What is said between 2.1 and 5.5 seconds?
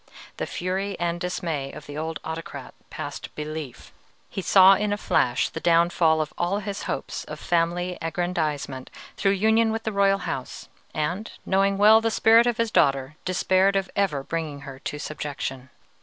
autocrat passed belief; he saw in a flash